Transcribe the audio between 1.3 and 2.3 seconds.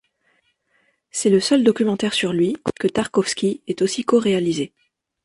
seul documentaire